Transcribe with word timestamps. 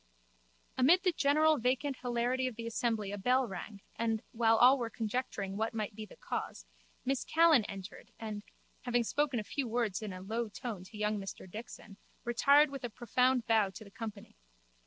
Amid 0.79 1.03
the 1.03 1.11
general 1.11 1.59
vacant 1.59 1.97
hilarity 1.97 2.47
of 2.47 2.55
the 2.55 2.65
assembly 2.65 3.11
a 3.11 3.19
bell 3.19 3.47
rang 3.47 3.81
and, 3.95 4.23
while 4.31 4.57
all 4.57 4.79
were 4.79 4.89
conjecturing 4.89 5.55
what 5.57 5.75
might 5.75 5.93
be 5.93 6.07
the 6.07 6.15
cause, 6.15 6.65
Miss 7.05 7.23
Callan 7.23 7.65
entered 7.65 8.11
and, 8.19 8.41
having 8.81 9.03
spoken 9.03 9.39
a 9.39 9.43
few 9.43 9.67
words 9.67 10.01
in 10.01 10.11
a 10.11 10.19
low 10.21 10.49
tone 10.49 10.83
to 10.85 10.97
young 10.97 11.19
Mr 11.19 11.47
Dixon, 11.47 11.97
retired 12.23 12.71
with 12.71 12.83
a 12.83 12.89
profound 12.89 13.45
bow 13.45 13.69
to 13.69 13.83
the 13.83 13.91
company. 13.91 14.35